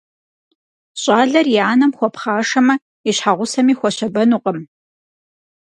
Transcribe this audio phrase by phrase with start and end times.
[1.01, 2.75] Щӏалэр и анэм хуэпхъашэмэ,
[3.09, 4.59] и щхьэгъусэми хуэщабэнукъым.